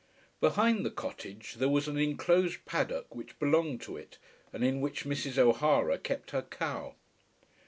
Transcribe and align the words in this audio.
Behind 0.39 0.83
the 0.83 0.89
cottage 0.89 1.57
there 1.59 1.69
was 1.69 1.87
an 1.87 1.95
enclosed 1.99 2.65
paddock 2.65 3.13
which 3.13 3.37
belonged 3.37 3.81
to 3.81 3.97
it, 3.97 4.17
and 4.51 4.63
in 4.63 4.81
which 4.81 5.05
Mrs. 5.05 5.37
O'Hara 5.37 5.99
kept 5.99 6.31
her 6.31 6.41
cow. 6.41 6.95